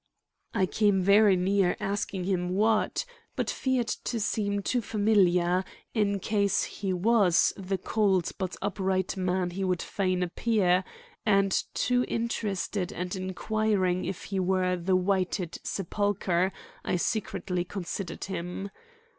I 0.55 0.65
came 0.65 1.03
very 1.03 1.35
near 1.35 1.77
asking 1.79 2.23
him 2.23 2.49
what, 2.55 3.05
but 3.35 3.51
feared 3.51 3.89
to 4.05 4.19
seem 4.19 4.63
too 4.63 4.81
familiar, 4.81 5.63
in 5.93 6.17
case 6.19 6.63
he 6.63 6.91
was 6.91 7.53
the 7.55 7.77
cold 7.77 8.31
but 8.39 8.55
upright 8.63 9.15
man 9.15 9.51
he 9.51 9.63
would 9.63 9.83
fain 9.83 10.23
appear, 10.23 10.83
and 11.23 11.51
too 11.75 12.03
interested 12.07 12.91
and 12.91 13.15
inquiring 13.15 14.03
if 14.05 14.23
he 14.23 14.39
were 14.39 14.75
the 14.75 14.95
whited 14.95 15.59
sepulcher 15.63 16.51
I 16.83 16.95
secretly 16.95 17.63
considered 17.63 18.23
him. 18.23 18.71